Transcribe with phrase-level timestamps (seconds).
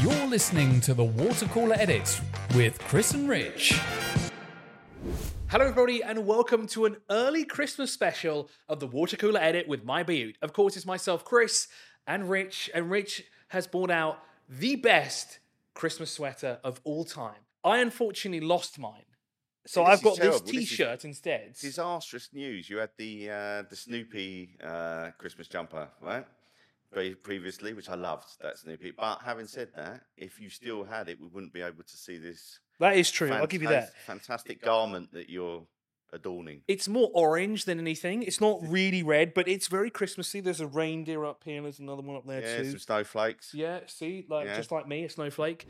[0.00, 2.20] You're listening to the Water Cooler Edit
[2.54, 3.80] with Chris and Rich.
[5.48, 9.84] Hello, everybody, and welcome to an early Christmas special of the Water Cooler Edit with
[9.84, 10.34] MyBayut.
[10.42, 11.66] Of course, it's myself, Chris,
[12.06, 15.40] and Rich, and Rich has brought out the best
[15.74, 17.40] Christmas sweater of all time.
[17.64, 19.02] I unfortunately lost mine,
[19.66, 20.38] so This I've got terrible.
[20.40, 21.54] this This is T-shirt instead.
[21.60, 22.70] disastrous news.
[22.70, 26.24] You had the uh, the Snoopy uh, Christmas jumper, right?
[26.92, 28.24] Previously, which I loved.
[28.40, 28.92] That's that Snoopy.
[28.92, 32.18] But having said that, if you still had it, we wouldn't be able to see
[32.18, 32.60] this.
[32.80, 33.30] That is true.
[33.30, 33.94] I'll give you that.
[34.06, 35.66] Fantastic garment that you're
[36.12, 36.62] adorning.
[36.66, 38.22] It's more orange than anything.
[38.22, 40.40] It's not really red, but it's very Christmassy.
[40.40, 42.70] There's a reindeer up here, and there's another one up there Yeah, too.
[42.70, 43.52] some snowflakes.
[43.52, 44.56] Yeah, see, like Yeah.
[44.56, 45.66] just like me, a snowflake.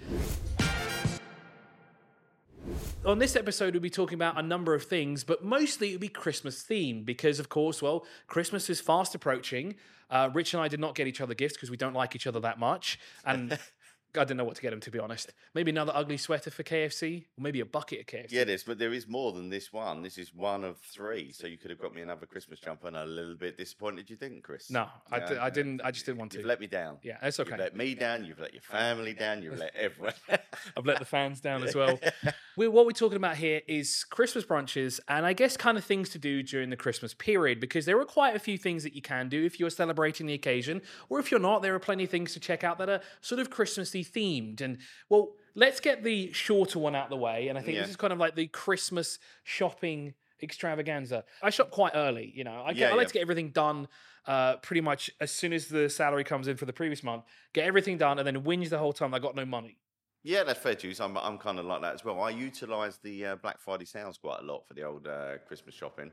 [3.05, 6.09] On this episode, we'll be talking about a number of things, but mostly it'll be
[6.09, 9.75] Christmas themed because, of course, well, Christmas is fast approaching.
[10.11, 12.27] Uh, Rich and I did not get each other gifts because we don't like each
[12.27, 13.59] other that much, and
[14.15, 15.33] I didn't know what to get him to be honest.
[15.55, 18.33] Maybe another ugly sweater for KFC, or maybe a bucket of KFC.
[18.33, 20.03] Yeah, there's, but there is more than this one.
[20.03, 21.33] This is one of three.
[21.33, 24.09] So you could have got me another Christmas jumper, and I'm a little bit disappointed
[24.09, 24.71] you didn't, Chris.
[24.71, 25.81] No, I, Yeah, di- didn't.
[25.83, 26.39] I just didn't want to.
[26.39, 26.99] You've let me down.
[27.03, 27.51] Yeah, that's okay.
[27.51, 28.25] You've let me down.
[28.25, 29.43] You've let your family down.
[29.43, 30.15] You've let everyone.
[30.77, 31.99] I've let the fans down as well.
[32.57, 36.09] we, what we're talking about here is Christmas brunches and I guess kind of things
[36.11, 39.03] to do during the Christmas period because there are quite a few things that you
[39.03, 42.11] can do if you're celebrating the occasion, or if you're not, there are plenty of
[42.11, 44.61] things to check out that are sort of Christmassy themed.
[44.61, 47.49] And well, let's get the shorter one out of the way.
[47.49, 47.83] And I think Yeah.
[47.83, 51.25] this is kind of like the Christmas shopping extravaganza.
[51.43, 52.63] I shop quite early, you know.
[52.65, 53.09] I, get, Yeah, I like yeah.
[53.09, 53.89] to get everything done
[54.27, 57.25] uh, pretty much as soon as the salary comes in for the previous month.
[57.53, 59.79] Get everything done, and then whinge the whole time I got no money.
[60.23, 61.01] Yeah, that's fair, Juice.
[61.01, 62.21] I'm, I'm kind of like that as well.
[62.21, 65.75] I utilise the uh, Black Friday sales quite a lot for the old uh, Christmas
[65.75, 66.13] shopping.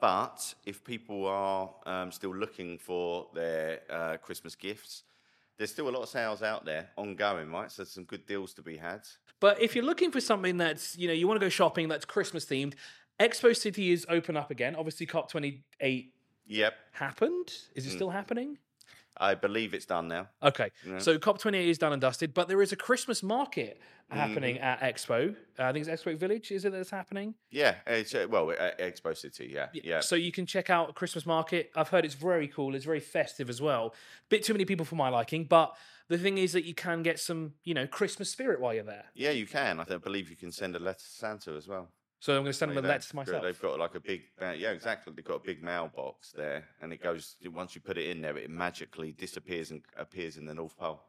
[0.00, 5.02] But if people are um, still looking for their uh, Christmas gifts,
[5.58, 7.70] there's still a lot of sales out there ongoing, right?
[7.70, 9.02] So some good deals to be had.
[9.40, 12.04] But if you're looking for something that's, you know, you want to go shopping that's
[12.04, 12.74] Christmas themed,
[13.20, 14.76] Expo City is open up again.
[14.76, 16.10] Obviously, COP28
[16.50, 17.52] Yep, happened.
[17.74, 17.94] Is it mm.
[17.94, 18.56] still happening?
[19.20, 20.28] I believe it's done now.
[20.42, 20.70] Okay.
[20.86, 20.98] Yeah.
[20.98, 23.80] So COP28 is done and dusted, but there is a Christmas market
[24.10, 24.64] happening Mm-hmm.
[24.64, 25.34] at Expo.
[25.58, 27.34] Uh, I think it's Expo Village, is it that's happening?
[27.50, 30.00] Yeah, it's, uh, well, uh, Expo City, yeah, yeah.
[30.00, 31.70] So you can check out Christmas market.
[31.76, 32.74] I've heard it's very cool.
[32.74, 33.94] It's very festive as well.
[34.30, 35.76] Bit too many people for my liking, but
[36.08, 39.04] the thing is that you can get some, you know, Christmas spirit while you're there.
[39.14, 39.78] Yeah, you can.
[39.80, 41.88] I believe you can send a letter to Santa as well.
[42.20, 43.42] So I'm going to send them a letter to myself.
[43.42, 45.12] They've got like a big, yeah, exactly.
[45.14, 47.36] They've got a big mailbox there, and it goes.
[47.46, 51.00] Once you put it in there, it magically disappears and appears in the North Pole,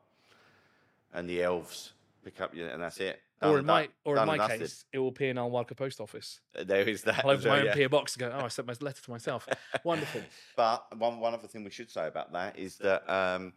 [1.13, 1.93] and the elves
[2.23, 3.21] pick up and that's it.
[3.41, 4.59] Done or in my or in my dusted.
[4.59, 6.41] case, it will appear in our Wildcat Post Office.
[6.57, 7.19] Uh, there is that.
[7.25, 7.87] I'll open well, my own yeah.
[7.87, 9.47] PO box and go, oh, I sent my letter to myself.
[9.83, 10.21] Wonderful.
[10.55, 13.53] But one one other thing we should say about that is that um,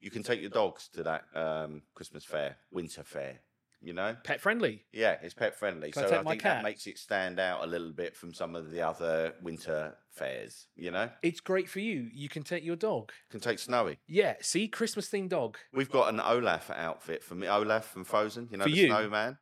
[0.00, 3.40] you can take your dogs to that um, Christmas fair, winter fair.
[3.84, 4.84] You know, Pet friendly.
[4.92, 5.90] Yeah, it's pet friendly.
[5.90, 6.58] Can I so I my think cat?
[6.58, 10.68] that makes it stand out a little bit from some of the other winter fairs,
[10.76, 11.08] you know?
[11.22, 12.08] It's great for you.
[12.14, 13.10] You can take your dog.
[13.30, 13.98] Can take Snowy.
[14.06, 15.58] Yeah, see, Christmas themed dog.
[15.72, 17.48] We've got an Olaf outfit for me.
[17.48, 18.86] Olaf from Frozen, you know, For the you?
[18.86, 19.38] snowman.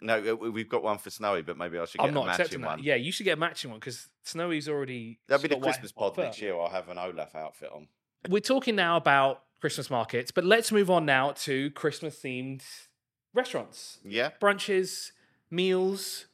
[0.00, 2.26] No, we- we've got one for Snowy, but maybe I should get I'm a not
[2.26, 2.66] matching accepting that.
[2.68, 2.82] one.
[2.82, 5.20] Yeah, you should get a matching one because Snowy's already.
[5.28, 6.58] That'll be the Christmas pod next year.
[6.58, 7.88] I'll have an Olaf outfit on.
[8.28, 12.62] We're talking now about Christmas markets, but let's move on now to Christmas themed
[13.34, 15.12] restaurants, Yeah, brunches,
[15.50, 16.26] meals.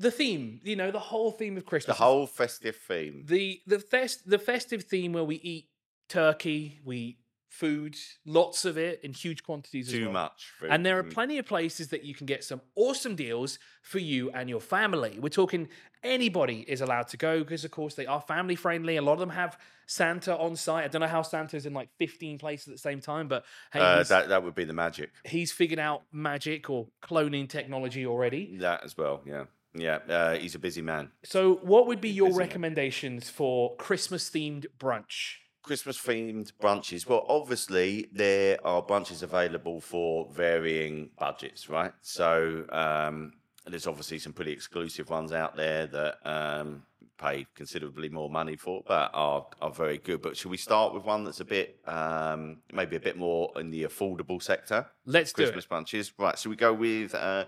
[0.00, 1.96] The theme, you know, the whole theme of Christmas.
[1.96, 3.24] the whole festive theme.
[3.26, 5.68] the the fest the festive theme where we eat
[6.08, 9.88] turkey, we eat food, lots of it in huge quantities.
[9.88, 10.12] as Too well.
[10.12, 10.52] much.
[10.60, 10.68] Food.
[10.70, 11.12] And there are Mm.
[11.12, 15.18] plenty of places that you can get some awesome deals for you and your family.
[15.18, 15.68] We're talking
[16.02, 18.96] anybody is allowed to go because, of course, they are family friendly.
[18.96, 20.84] A lot of them have Santa on site.
[20.84, 23.80] I don't know how Santa's in like 15 places at the same time, but hey,
[23.80, 25.10] Uh, that, that would be the magic.
[25.24, 28.56] he's figured out magic or cloning technology already.
[28.58, 29.44] That as well, yeah.
[29.74, 31.12] Yeah, uh, he's a busy man.
[31.24, 32.48] So, what would be your Busy man.
[32.48, 35.36] recommendations for Christmas themed brunch?
[35.62, 37.06] Christmas themed brunches.
[37.06, 41.92] Well, obviously there are brunches available for varying budgets, right?
[42.00, 43.34] So um,
[43.66, 46.84] there's obviously some pretty exclusive ones out there that um,
[47.18, 50.22] pay considerably more money for, but are are very good.
[50.22, 53.70] But should we start with one that's a bit um, maybe a bit more in
[53.70, 54.86] the affordable sector?
[55.04, 56.38] Let's do Christmas brunches, right?
[56.38, 57.44] So we go with uh,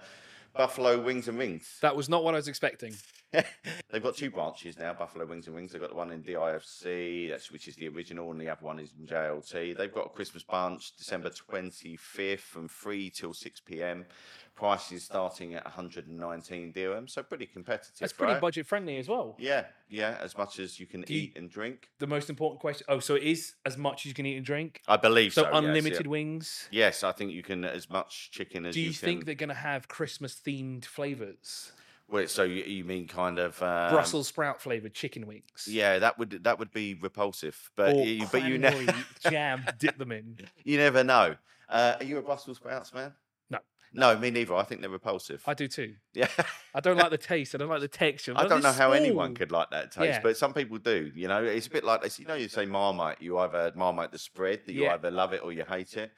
[0.55, 1.79] Buffalo Wings and Rings.
[1.81, 2.95] That was not what I was expecting.
[3.91, 5.73] They've got two branches now, Buffalo Wings and Wings.
[5.73, 8.79] They've got the one in DIFC, that's which is the original, and the other one
[8.79, 9.77] is in JLT.
[9.77, 14.05] They've got a Christmas bunch, December 25th from 3 till 6 p.m.
[14.57, 17.95] Prices starting at 119 dirham, so pretty competitive.
[17.99, 18.41] That's pretty right?
[18.43, 19.37] budget friendly as well.
[19.39, 21.89] Yeah, yeah, as much as you can Do you- eat and drink.
[21.99, 22.85] The most important question.
[22.89, 24.83] Oh, so it is as much as you can eat and drink.
[24.87, 25.43] I believe so.
[25.43, 25.69] So yes, yeah.
[25.69, 26.69] unlimited wings.
[26.71, 29.27] Yes, I think you can as much chicken as you Do you, you, think can.
[29.27, 31.73] they're going to have Christmas themed flavors?
[32.11, 35.67] Wait, so you, you mean kind of um, Brussels sprout flavored chicken wings.
[35.69, 38.85] Yeah, that would that would be repulsive, but Or you, but you never
[39.31, 39.65] jam.
[39.79, 40.39] Dip them in.
[40.65, 41.37] you never know.
[41.69, 43.13] Uh, are you a Brussels sprouts man?
[43.49, 43.59] No.
[43.93, 44.55] No, me neither.
[44.55, 45.43] I think they're repulsive.
[45.47, 45.95] I do too.
[46.13, 46.27] yeah,
[46.75, 47.55] I don't like the taste.
[47.55, 48.33] I don't like the texture.
[48.37, 50.21] I don't know how anyone could like that taste, Yeah.
[50.21, 51.13] but some people do.
[51.15, 52.19] You know, it's a bit like this.
[52.19, 53.19] You know, you say Marmite.
[53.21, 54.95] You either Marmite the spread that you Yeah.
[54.95, 56.11] either love it or you hate it.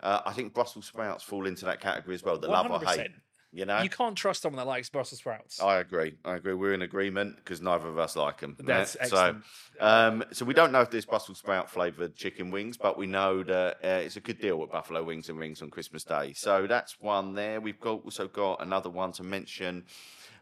[0.00, 2.38] Uh, I think Brussels sprouts fall into that category as well.
[2.38, 3.10] The love or hate.
[3.54, 3.58] 100%.
[3.58, 5.60] You know, You can't trust someone that likes Brussels sprouts.
[5.60, 6.16] I agree.
[6.24, 6.54] I agree.
[6.54, 8.56] We're in agreement because neither of us like them.
[8.58, 9.44] That's So, excellent.
[9.80, 13.42] um, so we don't know if there's Brussels sprout flavored chicken wings, but we know
[13.42, 16.32] that uh, it's a good deal with Buffalo Wings and Rings on Christmas Day.
[16.34, 17.60] So that's one there.
[17.60, 19.84] We've got also got another one to mention,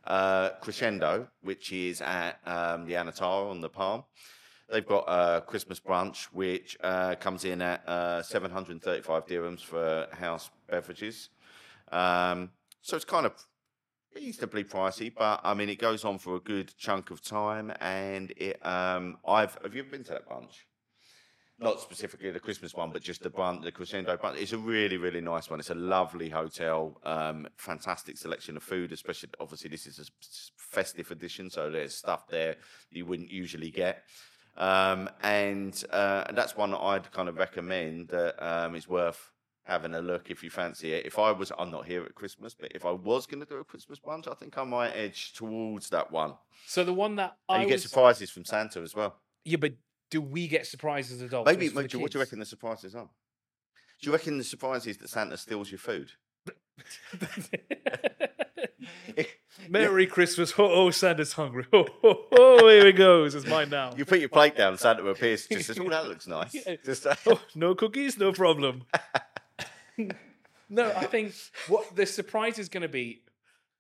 [0.06, 4.05] uh, Crescendo, which is at um, the Anantara on the Palm.
[4.69, 10.50] They've got a Christmas brunch, which uh, comes in at uh, 735 dirhams for house
[10.69, 11.29] beverages.
[11.93, 12.50] Um,
[12.87, 13.33] so it's kind of
[14.15, 17.73] reasonably pricey, but I mean, it goes on for a good chunk of time.
[17.81, 20.55] And it, um, I've have you ever been to that brunch?
[21.59, 24.37] Not specifically the Christmas one, but just the brunch, the Crescendo brunch.
[24.37, 25.59] It's a really, really nice one.
[25.59, 28.93] It's a lovely hotel, um, fantastic selection of food.
[28.93, 30.05] Especially, obviously, this is a
[30.56, 32.55] festive edition, so there's stuff there
[32.93, 34.05] you wouldn't usually get.
[34.56, 39.33] Um, and uh, that's one that I'd kind of recommend that um, is worth
[39.66, 41.04] having a look if you fancy it.
[41.06, 43.56] If I was, I'm not here at Christmas, but if I was going to do
[43.56, 46.34] a Christmas bunch, I think I might edge towards that one.
[46.66, 49.16] So the one that And I you get was, surprises from Santa as well.
[49.44, 49.74] yeah, but
[50.10, 51.46] do we get surprises as adults?
[51.50, 53.08] Maybe, the what do you what do you reckon the surprises are?
[54.00, 56.12] Do you reckon the surprise is that Santa steals your food?
[59.68, 60.52] Merry Christmas.
[60.58, 61.66] Oh, oh, Santa's hungry.
[61.72, 63.34] Oh, oh, oh, here he goes.
[63.34, 63.92] It's mine now.
[63.96, 65.46] You put your plate down, Santa appears.
[65.46, 66.76] Just says, "Oh, that looks nice." Yeah.
[66.84, 68.84] Just, uh, Oh, no cookies, no problem.
[70.69, 71.32] no, I think
[71.69, 73.22] what the surprise is going to be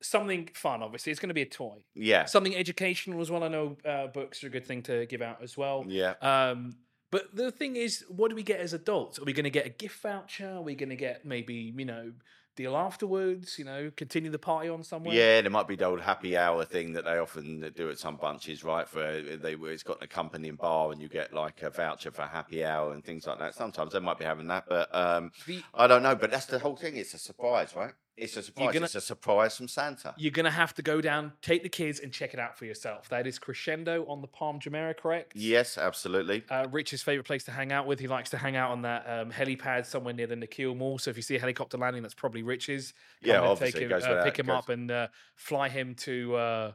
[0.02, 0.82] something fun.
[0.82, 1.84] Obviously, it's going to be a toy.
[1.94, 3.42] yeah, Something educational as well.
[3.44, 5.84] I know uh, books are a good thing to give out as well.
[5.88, 6.14] yeah.
[6.20, 6.76] Um,
[7.12, 9.18] but the thing is, what do we get as adults?
[9.18, 10.56] Are we going to get a gift voucher?
[10.56, 12.12] Are we going to get maybe you know
[12.56, 13.58] deal afterwards?
[13.58, 15.14] You know, continue the party on somewhere.
[15.14, 18.16] Yeah, there might be the old happy hour thing that they often do at some
[18.16, 18.88] bunches, right?
[18.88, 22.64] For they, it's got an accompanying bar, and you get like a voucher for happy
[22.64, 23.54] hour and things like that.
[23.54, 26.16] Sometimes they might be having that, but um, The- I don't know.
[26.16, 26.96] But that's the whole thing.
[26.96, 27.92] It's a surprise, right?
[28.16, 28.72] It's a surprise.
[28.72, 30.14] gonna- It's a surprise from Santa.
[30.16, 32.64] You're going to have to go down, take the kids, and check it out for
[32.64, 33.08] yourself.
[33.10, 35.32] That is Crescendo on the Palm Jumeirah, correct?
[35.36, 36.44] Yes, absolutely.
[36.48, 38.00] Uh, Rich's favorite place to hang out with.
[38.00, 40.98] He likes to hang out on that um, helipad somewhere near the Nakheel Mall.
[40.98, 42.92] So if you see a helicopter landing, that's probably Rich's.
[43.22, 46.36] Come Yeah, obviously, take him, goes uh, pick him up and uh, fly him to
[46.36, 46.72] uh,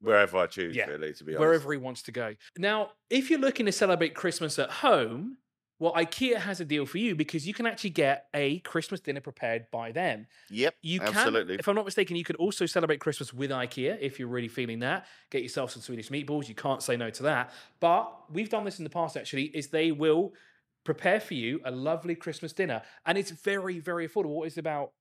[0.00, 1.40] Wherever I choose, Yeah, really, to be honest.
[1.40, 2.36] wherever he wants to go.
[2.56, 5.38] Now, if you're looking to celebrate Christmas at home,
[5.78, 9.20] well, IKEA has a deal for you because you can actually get a Christmas dinner
[9.20, 10.26] prepared by them.
[10.50, 11.54] Yep, You can, absolutely.
[11.56, 14.80] if I'm not mistaken, you could also celebrate Christmas with IKEA if you're really feeling
[14.80, 15.06] that.
[15.30, 16.48] Get yourself some Swedish meatballs.
[16.48, 17.52] You can't say no to that.
[17.80, 19.16] But we've done this in the past.
[19.16, 20.34] Actually, is they will
[20.84, 24.30] prepare for you a lovely Christmas dinner, and it's very, very affordable.
[24.36, 24.92] What is it about?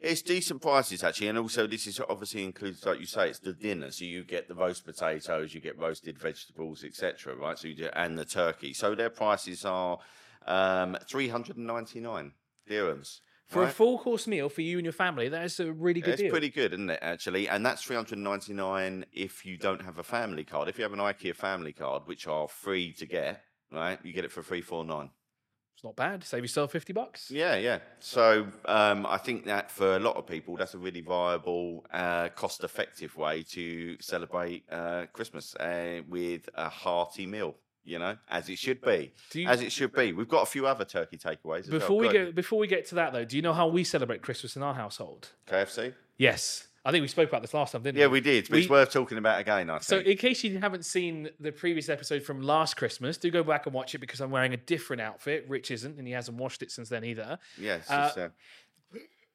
[0.00, 3.52] It's decent prices actually, and also this is obviously includes, like you say, it's the
[3.52, 3.90] dinner.
[3.90, 7.34] So you get the roast potatoes, you get roasted vegetables, etc.
[7.34, 7.58] Right?
[7.58, 8.72] So you do, and the turkey.
[8.74, 9.98] So their prices are
[10.46, 12.32] um, three hundred and ninety nine
[12.70, 13.20] dirhams.
[13.48, 13.74] For a right?
[13.74, 16.30] full course meal for you and your family, that is a really good it's deal.
[16.30, 16.98] pretty good, isn't it?
[17.00, 20.68] Actually, and that's three hundred ninety nine if you don't have a family card.
[20.68, 24.24] If you have an IKEA family card, which are free to get, right, you get
[24.24, 25.10] it for three four nine.
[25.78, 26.24] It's not bad.
[26.24, 27.30] Save yourself 50 bucks.
[27.30, 27.78] Yeah, yeah.
[28.00, 32.30] So um, I think that for a lot of people, that's a really viable, uh,
[32.30, 37.54] cost-effective way to celebrate uh, Christmas uh, with a hearty meal.
[37.84, 40.12] You know, as it should be, you- as it should be.
[40.12, 41.60] We've got a few other turkey takeaways.
[41.60, 42.08] As Before well.
[42.08, 44.56] we Go before we get to that though, do you know how we celebrate Christmas
[44.56, 45.28] in our household?
[45.48, 45.94] KFC.
[46.18, 46.67] Yes.
[46.88, 48.08] I think we spoke about this last time, didn't Yeah, we?
[48.08, 48.48] Yeah, we did.
[48.48, 49.68] But it's worth talking about again.
[49.68, 49.82] I think.
[49.82, 53.66] So, in case you haven't seen the previous episode from last Christmas, do go back
[53.66, 55.44] and watch it because I'm wearing a different outfit.
[55.48, 57.38] Rich isn't, and he hasn't washed it since then either.
[57.60, 57.90] yes.
[57.90, 58.28] uh, it's, uh,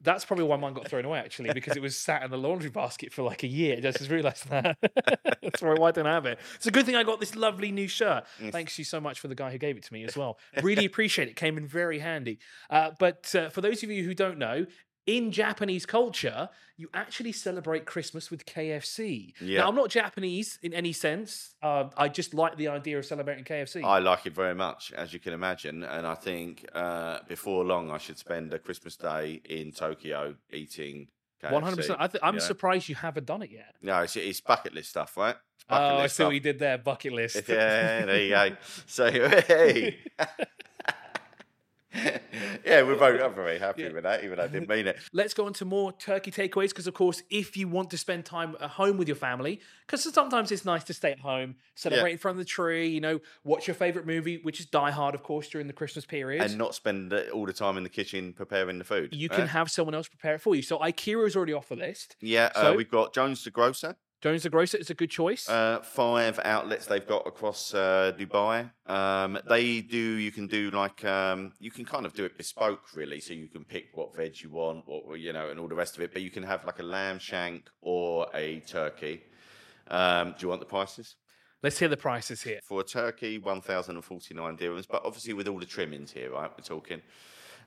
[0.01, 2.72] That's probably why mine got thrown away actually, because it was sat in the laundry
[2.72, 3.77] basket for like a year.
[3.77, 4.75] I just realised that.
[5.43, 6.39] That's why I don't I have it.
[6.55, 8.25] It's a good thing I got this lovely new shirt.
[8.50, 10.39] Thanks you so much for the guy who gave it to me as well.
[10.63, 11.36] Really appreciate it.
[11.36, 12.39] Came in very handy.
[12.69, 14.65] Uh, but uh, for those of you who don't know,
[15.05, 19.33] in Japanese culture, you actually celebrate Christmas with KFC.
[19.41, 19.62] Yeah.
[19.62, 21.55] Now, I'm not Japanese in any sense.
[21.62, 23.83] Uh, I just like the idea of celebrating KFC.
[23.83, 27.91] I like it very much, as you can imagine, and I think uh, before long
[27.91, 31.07] I should spend a Christmas day in Tokyo eating.
[31.43, 32.00] KFC, One hundred percent.
[32.00, 32.39] I th- I'm know?
[32.39, 33.75] surprised you haven't done it yet.
[33.81, 35.36] No, it's, it's bucket list stuff, right?
[35.69, 36.33] Oh, I see what stuff.
[36.33, 36.77] you did there.
[36.77, 37.36] Bucket list.
[37.50, 38.55] Yeah, there you go.
[38.86, 39.12] So,
[39.48, 39.98] hey.
[42.65, 43.91] yeah, we're both I'm very happy Yeah.
[43.91, 44.98] with that, even though I didn't mean it.
[45.13, 48.25] Let's go on to more turkey takeaways because, of course, if you want to spend
[48.25, 52.12] time at home with your family, because sometimes it's nice to stay at home, celebrate
[52.13, 55.15] in front of the tree, you know, watch your favorite movie, which is Die Hard,
[55.15, 56.41] of course, during the Christmas period.
[56.43, 59.13] And not spend uh, all the time in the kitchen preparing the food.
[59.13, 59.38] you right?
[59.39, 60.62] can have someone else prepare it for you.
[60.62, 62.15] So IKEA is already off the list.
[62.22, 63.95] Yeah, So- uh, we've got Jones the Grocer.
[64.24, 65.50] Jones the Grocer is a good choice.
[65.50, 68.72] Uh, five outlets they've got across uh, Dubai.
[68.88, 69.98] Um, they do.
[69.98, 73.20] You can do like um, you can kind of do it bespoke, really.
[73.20, 75.98] So you can pick what veg you want, what you know, and all the rest
[75.98, 76.13] of it.
[76.13, 79.24] But you can have like a lamb shank or a turkey.
[79.89, 81.18] Um, do you want the prices?
[81.62, 82.62] Let's hear the prices here.
[82.63, 86.50] For a turkey, 1,049 dirhams, but obviously with all the trimmings here, right?
[86.50, 87.01] We're talking.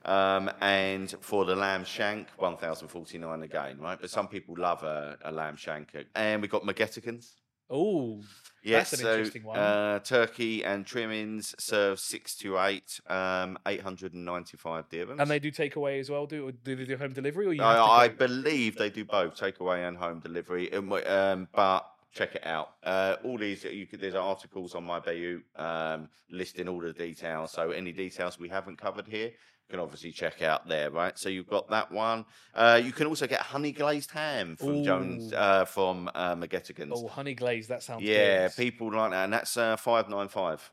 [0.07, 3.99] Um, and for the lamb shank, 1,049 again, right?
[3.99, 5.95] But some people love a, a lamb shank.
[6.15, 7.35] And we've got McGettigan's.
[7.69, 8.21] Oh,
[8.67, 9.57] Yes, That's an so interesting one.
[9.57, 15.21] Uh, turkey and trimmings serve six to eight, um, 895 dirhams.
[15.21, 16.25] and they do takeaway as well.
[16.25, 17.61] Do do they do home delivery or you?
[17.61, 20.73] I, I believe they do both takeaway and home delivery.
[20.73, 22.71] Um, um, but check it out.
[22.83, 27.51] Uh, all these you could, there's articles on MyBayut um, listing all the details.
[27.53, 29.31] So any details we haven't covered here.
[29.69, 31.17] Can obviously check out there, right?
[31.19, 32.23] So you've got that one.
[32.53, 36.93] Uh, you can also get honey glazed ham from Jones uh, from uh, McGettigan's.
[36.95, 38.09] Oh, honey glazed, that sounds good.
[38.09, 38.55] Yeah, good.
[38.55, 40.71] people like that, and that's uh, five nine five.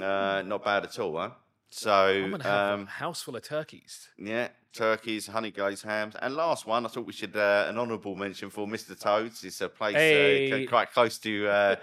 [0.00, 1.30] Uh, not bad at all, huh?
[1.70, 4.08] So I'm gonna have um, a house full of turkeys.
[4.18, 8.14] yeah, turkeys, honey glazed hams, and last one, I thought we should uh, an honourable
[8.14, 8.96] mention for Mr.
[8.96, 9.42] Toads.
[9.42, 10.50] It's a place uh, Hey.
[10.60, 11.76] c- quite close to uh,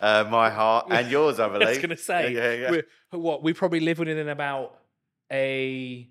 [0.00, 1.66] uh, my heart and yours, I believe.
[1.66, 2.70] I was gonna say, yeah, yeah.
[2.70, 4.78] We're, what we probably live within about
[5.32, 6.08] a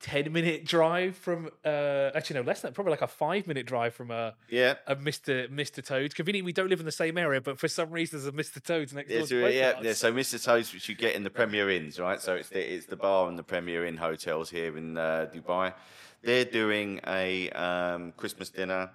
[0.00, 1.50] ten minute drive from.
[1.64, 2.74] uh Actually, no, less than that.
[2.74, 4.74] Probably like a five minute drive from uh, yeah.
[4.86, 6.14] a Mister Mister Toads.
[6.14, 8.60] Convenient, we don't live in the same area, but for some reason, there's a Mister
[8.60, 9.26] Toads next Yeah, door.
[9.26, 10.42] so, yeah, yeah, so Mr.
[10.42, 12.20] Toads, which you get in the Premier Inns, right?
[12.20, 15.74] So it's the it's the bar and the Premier Inn hotels here in uh, Dubai.
[16.22, 18.90] They're doing a um, Christmas dinner,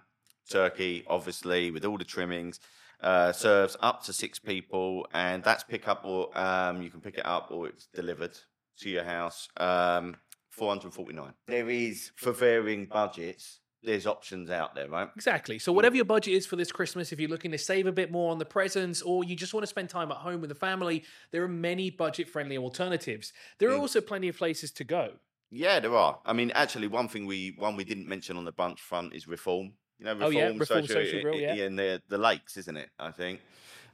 [0.49, 2.59] turkey, obviously with all the trimmings.
[2.99, 7.15] Uh, serves up to six people, and that's pick up or um, you can pick
[7.17, 8.35] it up or it's delivered
[8.79, 9.47] to your house.
[9.57, 10.15] Um,
[10.49, 11.33] 449.
[11.45, 13.59] There is for varying budgets.
[13.83, 15.07] There's options out there, right?
[15.15, 15.59] Exactly.
[15.59, 18.11] So whatever your budget is for this Christmas, if you're looking to save a bit
[18.11, 20.55] more on the presents or you just want to spend time at home with the
[20.55, 23.33] family, there are many budget-friendly alternatives.
[23.59, 23.81] There are Mm.
[23.81, 25.13] also plenty of places to go.
[25.51, 26.19] Yeah, there are.
[26.25, 29.27] I mean, actually, one thing we one we didn't mention on the bunch front is
[29.27, 29.73] reform.
[29.99, 31.53] You know, Oh, reform, yeah, Reform Social Grill, yeah.
[31.53, 32.89] in the the lakes, isn't it?
[32.99, 33.39] I think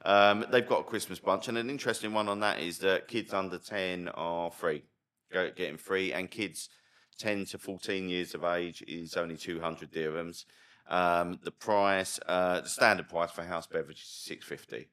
[0.06, 3.34] um, they've got a Christmas bunch, and an interesting one on that is that kids
[3.34, 4.84] under ten are free,
[5.32, 6.70] getting free, and kids
[7.18, 10.46] ten to fourteen years of age is only two hundred dirhams.
[10.90, 14.90] Um, the price, uh, the standard price for house beverage is six fifty.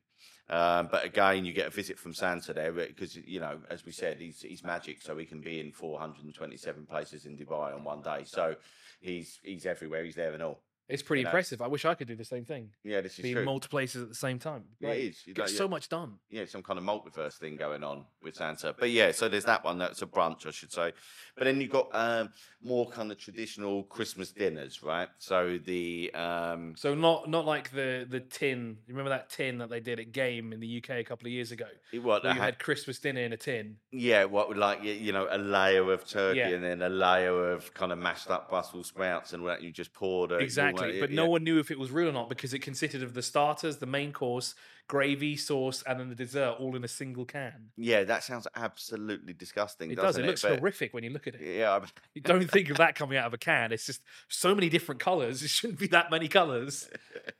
[0.50, 3.92] Um, but again, you get a visit from Santa there because you know, as we
[3.92, 8.02] said, he's he's magic, so he can be in 427 places in Dubai on one
[8.02, 8.24] day.
[8.24, 8.56] So
[9.00, 10.04] he's he's everywhere.
[10.04, 10.60] He's there and all.
[10.92, 11.30] It's pretty You know.
[11.30, 11.62] impressive.
[11.62, 12.70] I wish I could do the same thing.
[12.84, 13.44] Yeah, this is Be in true.
[13.44, 14.64] multiple places at the same time.
[14.80, 15.26] Yeah, it is.
[15.26, 15.70] You Get know, so yeah.
[15.70, 16.14] much done.
[16.30, 18.74] yeah, some kind of multiverse thing going on with Santa.
[18.78, 19.78] But yeah, so there's that one.
[19.78, 20.92] That's a brunch, I should say.
[21.36, 22.30] But then you've got um,
[22.62, 25.08] more kind of traditional Christmas dinners, right?
[25.18, 28.76] So the um, So not not like the the tin.
[28.86, 31.32] You remember that tin that they did at Game in the UK a couple of
[31.32, 31.66] years ago?
[31.94, 33.76] what Where they you had had Christmas dinner in a tin.
[33.92, 36.48] Yeah, what would like you know a layer of turkey Yeah.
[36.48, 39.92] and then a layer of kind of mashed up Brussels sprouts and that you just
[39.92, 40.42] poured it.
[40.42, 40.79] Exactly.
[41.00, 43.22] But no one knew if it was real or not because it consisted of the
[43.22, 44.54] starters, the main course,
[44.88, 47.70] gravy, sauce, and then the dessert all in a single can.
[47.76, 49.90] Yeah, that sounds absolutely disgusting.
[49.90, 50.04] It does.
[50.04, 51.58] doesn't It looks But- horrific when you look at it.
[51.58, 53.70] Yeah, I- You don't think of that coming out of a can.
[53.72, 55.42] It's just so many different colors.
[55.42, 56.88] It shouldn't be that many colors.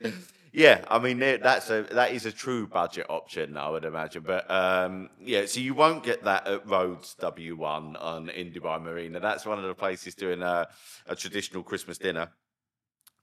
[0.53, 0.85] yeah.
[0.89, 4.23] I mean that's a that is a true budget option, I would imagine.
[4.23, 9.21] But um, yeah, so you won't get that at Rhodes W1 on in Dubai Marina.
[9.21, 10.69] That's one of the places doing a,
[11.07, 12.31] a traditional Christmas dinner.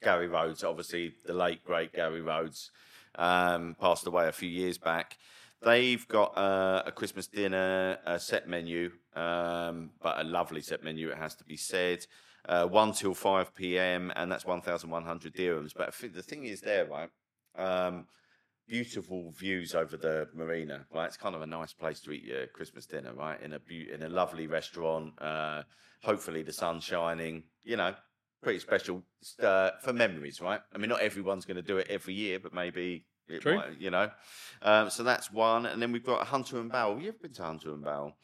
[0.02, 2.72] Gary Rhodes, obviously the late great Gary Rhodes,
[3.16, 5.18] um, passed away a few years back.
[5.62, 11.10] They've got uh, a Christmas dinner, a set menu, um, but a lovely set menu,
[11.10, 12.06] it has to be said.
[12.48, 15.74] Uh, 1 till 5 p.m., and that's 1,100 dirhams.
[15.76, 17.10] But I think the thing is there, right?
[17.58, 18.06] Um,
[18.68, 20.86] beautiful views over the marina.
[20.94, 23.42] Right, it's kind of a nice place to eat your Christmas dinner, right?
[23.42, 25.14] In a beau- in a lovely restaurant.
[25.20, 25.64] Uh,
[26.04, 27.44] hopefully the sun's shining.
[27.64, 27.96] You know,
[28.42, 29.04] pretty special
[29.42, 30.62] uh, for memories, right?
[30.74, 33.06] I mean, not everyone's going to do it every year, but maybe.
[33.30, 33.58] It True.
[33.58, 34.10] Might, you know,
[34.62, 37.02] um, so that's one, and then we've got Hunter and Barrel.
[37.02, 38.16] You've been to Hunter and Barrel.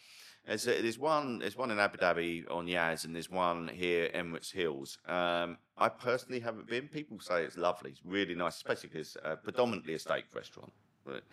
[0.48, 1.40] There's, a, there's one.
[1.40, 4.98] There's one in Abu Dhabi on Yas, and there's one here Emirates Hills.
[5.06, 6.88] Um, I personally haven't been.
[6.88, 7.92] People say it's lovely.
[7.92, 10.72] It's really nice, especially because uh, predominantly a steak restaurant.
[11.06, 11.24] But,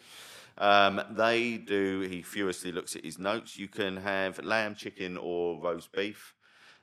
[0.58, 2.00] um, they do.
[2.00, 3.56] He furiously looks at his notes.
[3.56, 6.34] You can have lamb, chicken, or roast beef.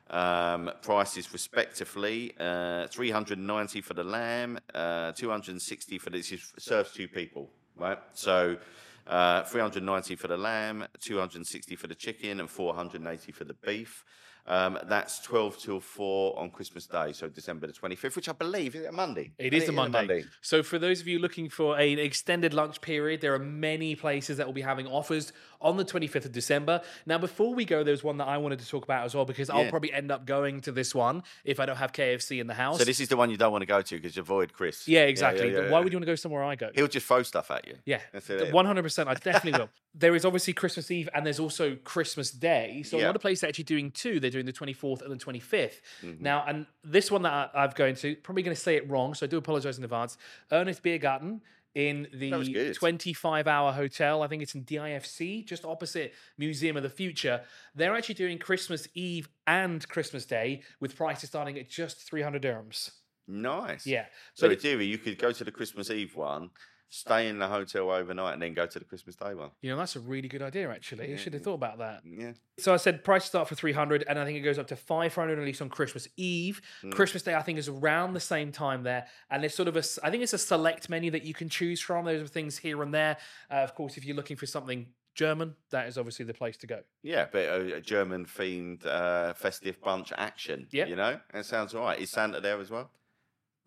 [0.10, 5.62] Um, prices respectively: uh, three hundred and ninety for the lamb, uh, two hundred and
[5.62, 6.32] sixty for this.
[6.32, 8.00] Is, serves two people, right?
[8.14, 8.58] So.
[9.06, 14.04] Uh, 390 for the lamb, 260 for the chicken, and 480 for the beef.
[14.48, 18.76] Um, that's 12 till 4 on Christmas Day, so December the 25th, which I believe
[18.76, 19.32] is a Monday.
[19.38, 20.24] It is a a Monday.
[20.42, 24.38] So, for those of you looking for an extended lunch period, there are many places
[24.38, 26.82] that will be having offers on the 25th of December.
[27.06, 29.50] Now, before we go, there's one that I wanted to talk about as well because
[29.50, 32.54] I'll probably end up going to this one if I don't have KFC in the
[32.54, 32.78] house.
[32.78, 34.88] So this is the one you don't want to go to because you avoid Chris.
[34.88, 35.52] yeah, exactly.
[35.52, 35.80] yeah, Why yeah.
[35.80, 36.70] would you want to go somewhere I go?
[36.74, 37.76] He'll just throw stuff at you.
[37.86, 38.54] Yeah, That's it.
[38.54, 39.10] one hundred percent.
[39.10, 39.70] I definitely will.
[40.00, 42.84] There is obviously Christmas Eve and there's also Christmas Day.
[42.84, 43.08] So a Yeah.
[43.08, 44.20] lot of places are actually doing two.
[44.20, 45.82] They're doing the twenty fourth and the 25th.
[46.04, 46.24] Mm-hmm.
[46.24, 49.14] Now, and this one that I, I've going to probably going to say it wrong,
[49.14, 50.18] so I do apologize in advance.
[50.52, 51.42] Ernst Biergarten
[51.76, 54.24] in the 25 hour hotel.
[54.24, 57.42] I think it's in DIFC, just opposite Museum of the Future.
[57.76, 62.92] They're actually doing Christmas Eve and Christmas Day with prices starting at just 300 dirhams.
[63.28, 63.86] Nice.
[63.86, 64.06] Yeah.
[64.34, 66.50] So But in theory, you could go to the Christmas Eve one,
[66.90, 69.50] stay in the hotel overnight, and then go to the Christmas Day one.
[69.62, 71.14] you know, that's a really good idea, actually.
[71.14, 72.02] I should have thought about that.
[72.06, 72.32] Yeah.
[72.60, 75.38] So I said price start for 300 and I think it goes up to 500
[75.38, 76.62] at least on Christmas Eve.
[76.82, 76.90] Hmm.
[76.90, 79.84] Christmas Day I think is around the same time there and it's sort of a,
[80.04, 82.06] I think it's a select menu that you can choose from.
[82.06, 83.18] Those are things here and there.
[83.52, 86.68] Uh, of course if you're looking for something German, that is obviously the place to
[86.68, 86.82] go.
[87.04, 90.68] Yeah, but a, a German themed uh, festive bunch action.
[90.72, 90.86] Yeah.
[90.86, 92.00] You know, that sounds all right.
[92.00, 92.92] Is Santa there as well?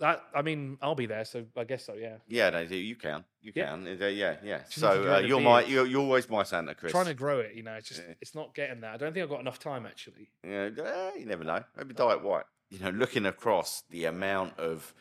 [0.00, 2.16] That I mean I'll be there so I guess so, yeah.
[2.26, 3.24] Yeah, no, you can.
[3.42, 3.70] You Yeah.
[3.70, 3.86] can.
[4.00, 4.62] Uh, yeah, yeah.
[4.68, 6.90] So uh, you're my you're, you're always my Santa, Chris.
[6.92, 8.14] Trying to grow it, you know, it's just Yeah.
[8.20, 8.90] it's not getting there.
[8.90, 10.30] I don't think I've got enough time actually.
[10.42, 11.62] Yeah, eh, you never know.
[11.76, 12.44] Maybe Diet White.
[12.70, 14.94] You know, looking across the amount of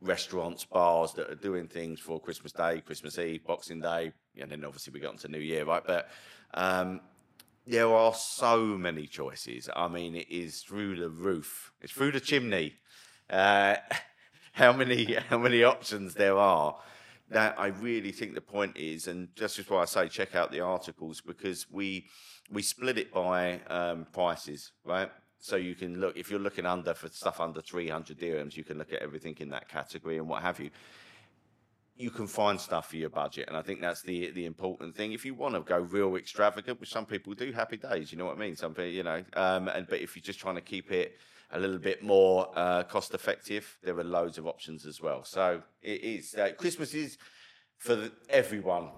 [0.00, 4.64] restaurants, bars that are doing things for Christmas Day, Christmas Eve, Boxing Day, and then
[4.64, 5.82] obviously we got into New Year, right?
[5.86, 6.08] But
[6.54, 7.00] um,
[7.66, 9.68] there are so many choices.
[9.74, 11.72] I mean, it is through the roof.
[11.80, 12.74] It's through the chimney.
[13.30, 13.76] Uh,
[14.54, 16.76] how many how many options there are?
[17.30, 20.50] That I really think the point is, and just as why I say check out
[20.50, 22.06] the articles because we
[22.50, 25.10] we split it by um, prices, right?
[25.40, 28.78] So you can look if you're looking under for stuff under 300 dirhams, you can
[28.78, 30.70] look at everything in that category and what have you
[31.96, 35.12] you can find stuff for your budget, and I think that's the the important thing.
[35.12, 38.12] If you want to go real extravagant, which some people do, happy days.
[38.12, 38.56] You know what I mean?
[38.56, 41.16] Some people, you know, um, and but if you're just trying to keep it
[41.50, 45.24] a little bit more uh, cost effective, there are loads of options as well.
[45.24, 47.18] So it is uh, Christmas is
[47.78, 48.88] for everyone.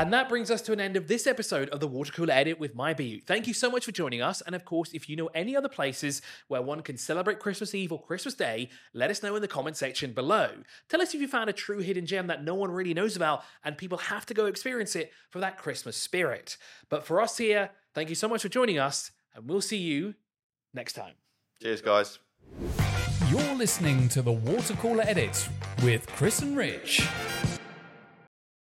[0.00, 2.58] And that brings us to an end of this episode of the Water Cooler Edit
[2.58, 3.24] with MyBayut.
[3.24, 4.40] Thank you so much for joining us.
[4.40, 7.92] And of course, if you know any other places where one can celebrate Christmas Eve
[7.92, 10.52] or Christmas Day, let us know in the comment section below.
[10.88, 13.42] Tell us if you found a true hidden gem that no one really knows about
[13.62, 16.56] and people have to go experience it for that Christmas spirit.
[16.88, 20.14] But for us here, thank you so much for joining us, and we'll see you
[20.74, 21.14] next time.
[21.62, 22.18] Cheers, guys.
[23.30, 25.48] You're listening to the Water Cooler Edit
[25.82, 27.06] with Chris and Rich.